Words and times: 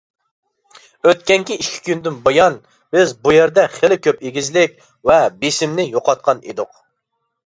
ئۆتكەنكى 1.09 1.57
ئىككى 1.57 1.81
كۈندىن 1.89 2.15
بۇيان 2.27 2.55
بىز 2.95 3.13
بۇ 3.27 3.33
يەردە 3.35 3.65
خېلى 3.73 3.97
كۆپ 4.07 4.25
ئېگىزلىك 4.29 4.73
ۋە 5.11 5.19
بېسىمىنى 5.45 5.87
يوقاتقان 5.91 6.43
ئىدۇق. 6.49 6.73